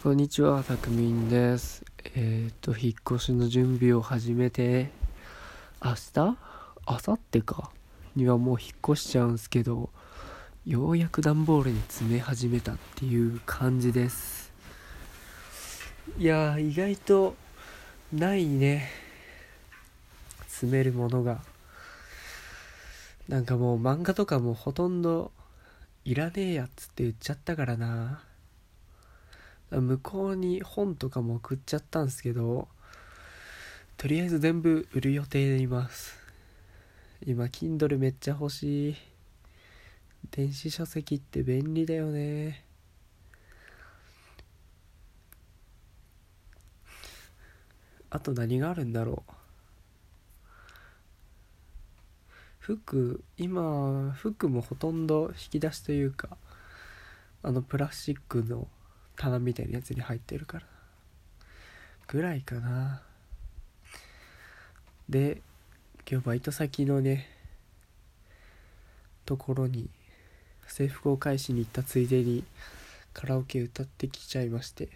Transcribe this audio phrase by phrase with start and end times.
[0.00, 1.84] こんにちは、たくみんです。
[2.14, 4.92] えっ、と、引っ越しの準備を始めて、
[5.84, 6.20] 明日？
[6.20, 6.36] 明
[6.86, 7.72] 後日か？
[8.14, 9.90] にはもう引っ越しちゃうんすけど、
[10.64, 14.52] ようやく段ボールに詰め始めたっていう感じです。
[16.16, 17.34] いやー、意外と
[18.12, 18.88] ないね。
[20.46, 21.40] 詰めるものが。
[23.28, 25.32] なんかもう漫画とかもほとんど
[26.04, 28.22] いらねえやつって言っちゃったからな。
[29.70, 32.68] 向こうに本とかも送っちゃったんですけど
[33.98, 36.16] とりあえず全部売る予定でいます。
[37.26, 38.96] 今 Kindle めっちゃ欲しい。
[40.30, 42.64] 電子書籍って便利だよね。
[48.08, 49.32] あと何があるんだろう。
[52.60, 56.36] 服今服もほとんど引き出しというか
[57.42, 58.68] あのプラスチックの
[59.18, 60.66] 棚みたいなやつに入ってるから。
[62.06, 63.02] ぐらいかな。
[65.08, 65.42] で
[66.10, 67.28] 今日バイト先のね
[69.26, 69.90] ところに
[70.66, 72.44] 制服を返しに行ったついでに
[73.12, 74.88] カラオケ歌ってきちゃいまして。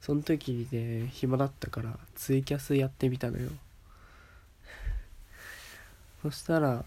[0.00, 3.50] その時にね暇だったからツイキャスやってみたのよ。
[6.22, 6.84] そしたら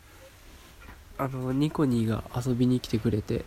[1.18, 3.46] あのニコニーが遊びに来てくれて。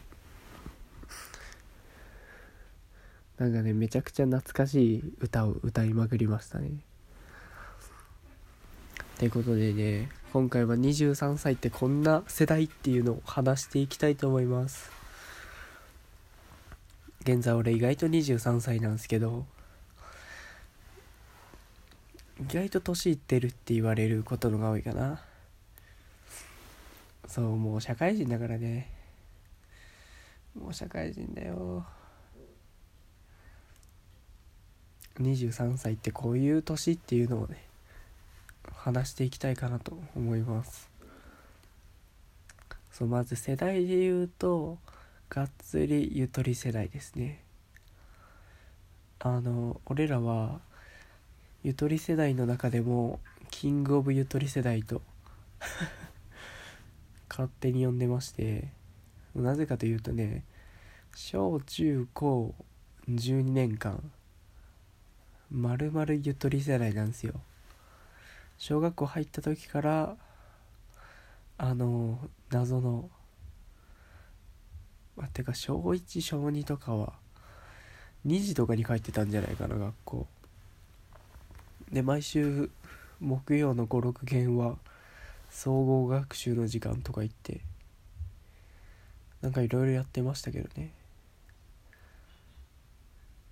[3.39, 6.71] なんかねめちゃくちゃ懐かしい歌を歌いまくりましたね。
[9.17, 14.91] ってことでね今回は23歳ってこんな世代っていうのを話していきたいと思います。
[17.23, 19.45] 現在俺意外と23歳なんですけど
[22.41, 25.26] 意外と年いってるって言われることのが多いかな。
[27.37, 28.91] そうもう社会人だからね。
[30.59, 31.85] もう社会人だよ。
[35.21, 37.63] 23歳ってこういう年っていうのをね
[38.73, 40.89] 話していきたいかなと思います。
[42.91, 44.79] そうまず世代で言うと
[45.29, 47.43] がっつりゆとり世代ですね。
[49.19, 50.61] あの俺らは
[51.63, 55.03] ゆとり世代の中でもキングオブゆとり世代と
[57.29, 58.69] 勝手に呼んでまして
[59.35, 60.45] なぜかというとね
[61.15, 62.55] 小中高
[63.09, 64.11] 12年間
[65.51, 67.35] まるまるゆとり世代なんですよ。
[68.59, 70.17] 小学校入った時から
[71.59, 72.19] あの
[72.51, 73.11] 謎の
[75.19, 77.13] あてか小1小2とかは
[78.27, 80.27] 2時とかに帰ってたんじゃないかな学校。
[81.93, 82.71] で毎週
[83.21, 84.77] 木曜の56限は
[85.57, 87.63] 総合学習の時間とか行って
[89.41, 90.93] なんかいろいろやってましたけどね。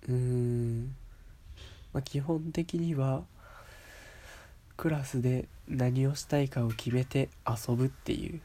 [0.07, 0.95] うーん。
[1.93, 3.23] まあ基本的には
[4.77, 8.39] クラスで何をしたいかを決めて遊ぶっていう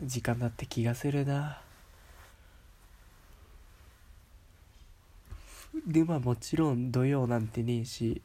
[0.00, 1.60] 時間だって気がするな。
[5.84, 8.22] でまあもちろん土曜なんてねえし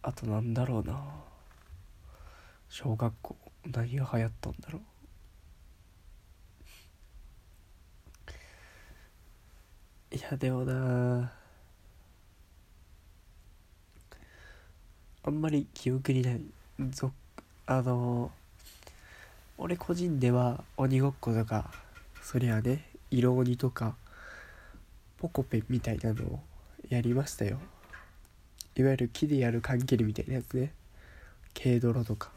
[0.00, 1.25] あとなんだろうな。
[2.68, 4.82] 小学校何が流行ったんだろう。
[10.16, 11.32] いやでもな
[15.24, 16.40] あんまり記憶にない。
[16.90, 17.12] ぞ
[17.66, 18.30] あの
[19.58, 21.72] 俺個人では鬼ごっことか
[22.22, 23.96] そりゃね色鬼とか
[25.18, 26.40] ポコペみたいなのを
[26.88, 27.58] やりましたよ。
[28.76, 30.72] いわゆる木でやる缶切りみたいなやつね。
[31.54, 32.35] 軽泥とか。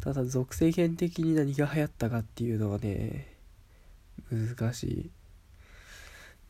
[0.00, 3.34] ただ属性圏的に何が流行ったかっていうのはね
[4.30, 5.10] 難しい、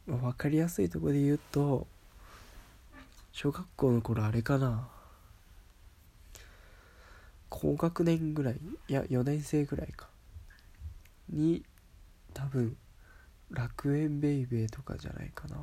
[0.07, 1.87] まあ、分かりやすいとこで言うと
[3.33, 4.89] 小学校の頃あれかな。
[7.49, 10.09] 高学年ぐらいいや4年生ぐらいか。
[11.29, 11.63] に
[12.35, 12.77] 多分
[13.51, 15.57] 楽園ベイベーとかじゃないかな。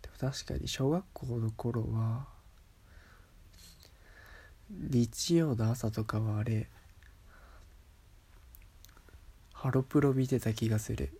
[0.00, 2.26] でも確かに小学校の頃は
[4.72, 6.66] 日曜の朝とかはあれ
[9.52, 11.10] ハロプロ見てた気がする。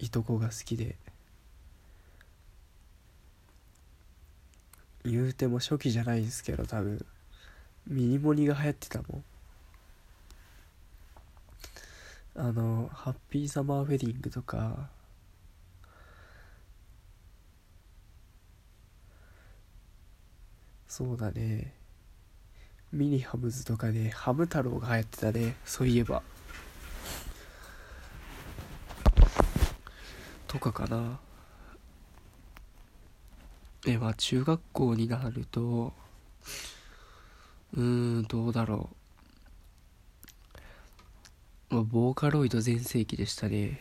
[0.00, 0.96] いとこが好きで。
[5.04, 7.06] 言うても初期じゃないですけど多分。
[7.86, 9.24] ミニモニが流行ってたもん。
[12.34, 14.88] あのハッピーサマーウェディングとか。
[20.88, 21.81] そうだね。
[22.92, 25.56] ミニハムズとかでハム太郎が流行ってたね。
[25.64, 26.22] そういえば。
[30.46, 31.18] とかかな。
[33.86, 35.92] えまあ中学校になると
[37.74, 38.90] うーんどうだろ
[41.70, 43.80] う、まあ、ボーカロイド全盛期でしたね。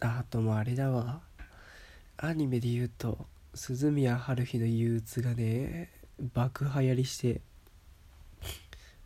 [0.00, 1.22] あともあれだわ。
[2.18, 5.97] アニメで言うと鈴宮春日の憂鬱がね。
[6.34, 7.40] 爆流行りして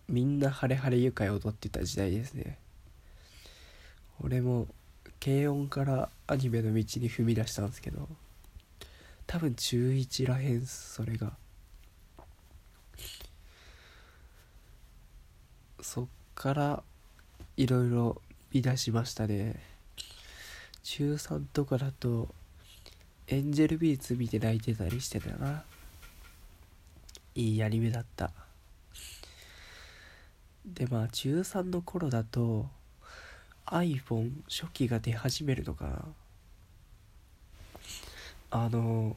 [0.09, 2.59] みんなハレハレ愉快踊ってた時代ですね。
[4.21, 4.67] 俺も
[5.21, 8.09] 軽音からアニメの道に踏み出したんですけど
[9.27, 11.33] 多分中1らへんそれが。
[15.81, 16.83] そっから
[17.57, 18.23] いろいろ
[18.53, 19.61] 見出しましたね。
[20.83, 22.29] 中3とかだと
[23.29, 25.65] エンジェルビーツ見て泣いてたりしてたよな。
[27.35, 28.31] いいアニメだった。
[30.65, 32.69] でまあ中3の頃だと
[33.67, 36.05] iPhone 初期が出始めるのかな。
[38.51, 39.17] あの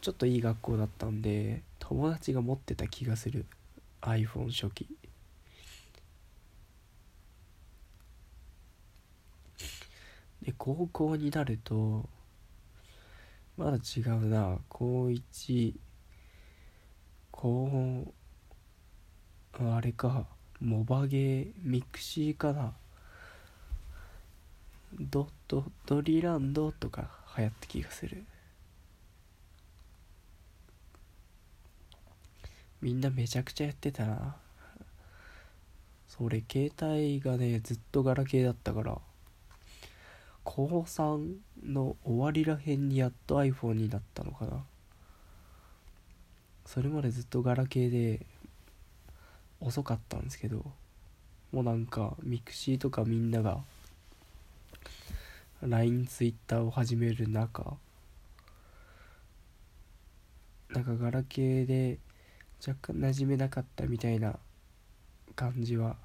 [0.00, 3.46] ちょっといい学校だったんで友達が持ってた気がする。
[4.02, 4.88] iPhone 初期。
[10.42, 12.08] で高校になると
[13.56, 14.58] まだ違うな。
[14.68, 15.74] 高1
[17.36, 18.12] 高
[19.58, 20.26] あれか
[20.58, 22.72] モバゲー mixi かな？
[24.98, 28.24] ドドドリランドとか流行った気がする。
[32.80, 34.36] みんなめちゃくちゃやってたな。
[36.08, 38.98] それ携帯がねずっとガラケーだったから。
[40.42, 41.34] 高3
[41.64, 44.64] の終わりらへんにやっと iPhone になったのかな。
[46.66, 48.26] それまでずっとガラケーで
[49.60, 50.64] 遅かったんですけど
[51.52, 53.60] もうなんか mixi とかみんなが
[55.62, 57.76] LINE、Twitter を始める中
[60.70, 61.98] なんかガラケーで
[62.66, 64.36] 若干馴染めなかったみたいな
[65.34, 65.96] 感じは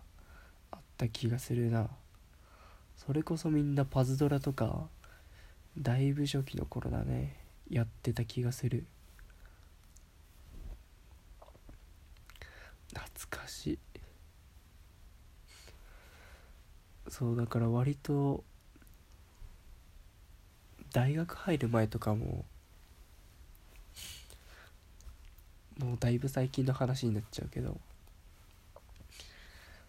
[0.72, 1.90] あった気がするな。
[2.96, 4.88] それこそみんなパズドラとか
[5.76, 7.36] だいぶ初期の頃だね
[7.68, 8.86] やってた気がする
[12.94, 13.80] 懐かし。
[17.08, 18.44] そうだから割と
[20.94, 22.46] 大学入る前とかも
[25.80, 27.80] もうだいぶ最近の話になっちゃうけど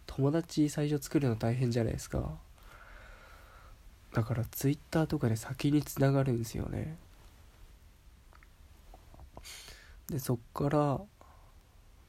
[0.06, 2.38] 友達最初作るの大変じゃないですか。
[4.12, 6.98] だからツイッターとかで先につながるんですよね。
[10.08, 11.00] でそっから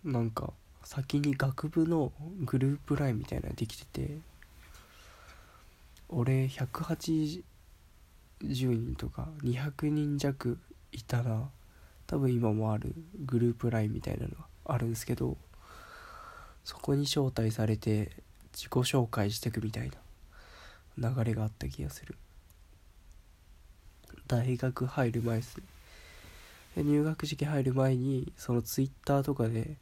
[0.03, 4.17] なんか先に学部のグループ LINE みたいなのできてて
[6.09, 7.43] 俺180
[8.41, 10.57] 人とか200人弱
[10.91, 11.49] いたら
[12.05, 12.93] 多分今もある
[13.25, 15.37] グループ LINE みたいなのがあるんですけど
[16.63, 18.11] そこに招待されて
[18.53, 19.91] 自己紹介してくみたい
[20.97, 22.15] な流れがあった気がする。
[24.27, 26.83] 大学入る前ですね。
[26.83, 29.75] 入学式入る前にそのツイッターとかで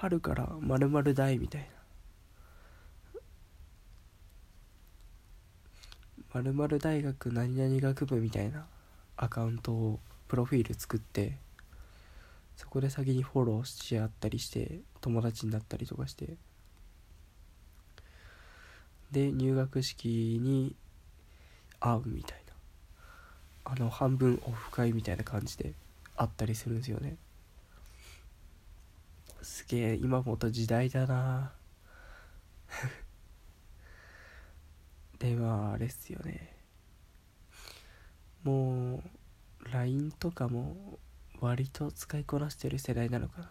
[0.00, 3.20] 春からまるまる大みたいな。
[6.32, 8.64] まるまる大学何々学部みたいな
[9.18, 11.36] アカウントをプロフィール作って
[12.56, 16.38] そこで先にフォローし合ったりして友達になったりとかして。
[19.12, 20.74] で入学式に
[21.78, 22.54] 会うみたいな。
[23.72, 25.74] あの半分オフ会みたいな感じで
[26.16, 27.18] あったりするんですよね。
[29.42, 31.52] すげえ今もと時代だな。
[35.18, 36.56] でまああれっすよね。
[38.42, 39.02] もう
[39.72, 40.98] LINE とかも
[41.40, 43.50] 割と使いこなしてる世代なのかな。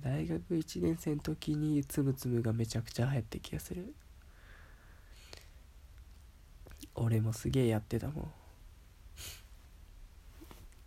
[0.00, 3.94] 大学1年生の時につむつむがめちゃくちゃ流行った気がする。
[6.94, 8.32] 俺もすげえやってたもん。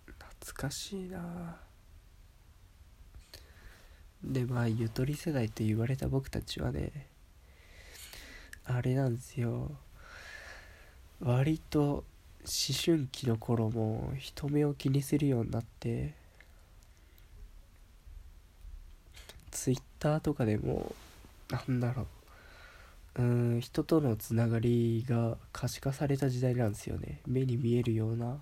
[0.05, 1.19] 懐かしいな。
[1.21, 1.64] あ
[4.25, 7.07] でまあゆとり世代と言われた僕たちはね
[8.65, 9.71] あれなんですよ。
[11.21, 12.03] 割と思
[12.83, 16.13] 春期の頃も人目を気にするようになって
[19.51, 20.93] ツイッターとかでも
[21.49, 22.07] なんだろ
[23.15, 23.23] うう
[23.57, 27.21] ん人とのつながりが可視化された時代なんですよね。
[27.25, 28.37] 目に見えるような。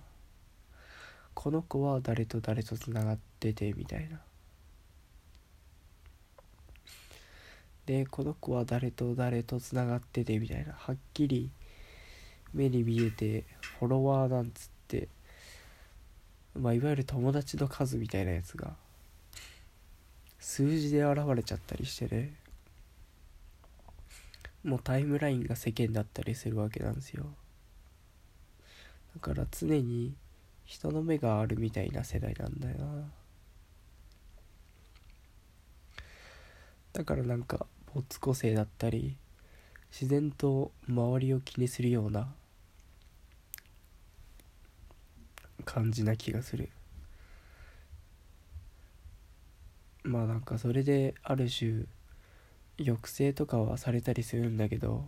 [1.32, 4.20] この子は誰と誰とつながっててみたいな。
[7.86, 10.72] でこの子は誰と誰とつながっててみたいな。
[10.72, 11.50] はっきり
[12.52, 13.44] 目に見えて
[13.78, 15.08] フォロワーなんつって。
[16.54, 18.76] まあいわゆる友達の数みたいなやつが
[20.38, 22.34] 数字で現れちゃったりしてね。
[24.62, 27.26] もうタイムラインが世間だったりするわけなんですよ。
[29.14, 30.14] だから常に
[30.64, 33.10] 人の目があるみたいな世代なんだよな。
[36.94, 39.16] だからなんか没個性だったり
[39.90, 42.32] 自然と周りを気にするような
[45.64, 46.70] 感じな気がする。
[50.02, 51.84] まあなんかそれである種
[52.78, 55.06] 抑制とかはされたりするんだけど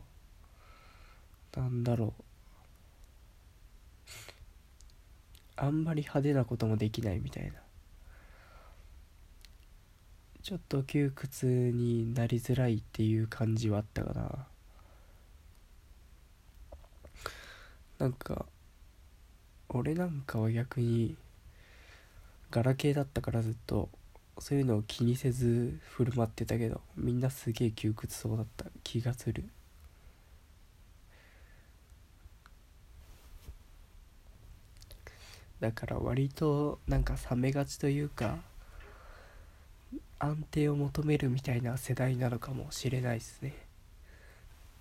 [1.57, 2.23] なんだろう。
[5.57, 7.66] あんまり派手なこともできないみたいな。
[10.47, 14.47] ちょっと窮屈になりづらいっていう感じはあったかな。
[17.99, 18.47] なんか
[19.69, 21.17] 俺なんかは逆に
[22.53, 23.89] ガラケーだったからずっと
[24.39, 28.67] そういうのを気にせず振る舞ってたけどみんなすげえ窮屈そうだった。
[28.85, 29.43] 気がする。
[35.59, 38.39] だから割となんか冷めがちというか
[40.19, 43.55] 安定を求めるみたいな世代なのかもしれないですね。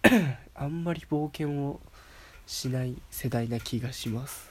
[0.54, 1.82] あんまり冒険を
[2.46, 4.50] しない世代な気がします。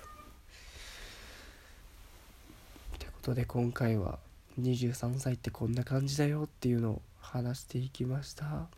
[2.96, 4.18] ってことで今回は
[4.60, 8.68] 23歳ってこんな感じだよっていうのを話していきました。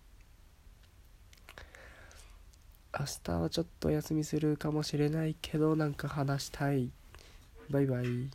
[2.99, 6.91] 明日はちょっと休みするかもしれないけどなんか話したい。
[7.69, 8.31] バイバイ。